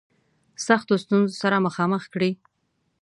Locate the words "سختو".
0.65-0.93